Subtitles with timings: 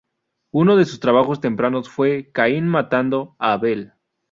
[0.51, 3.93] Uno de sus trabajos tempranos fue "Caín matando a Abel".